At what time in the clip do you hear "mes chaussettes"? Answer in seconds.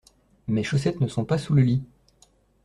0.47-0.99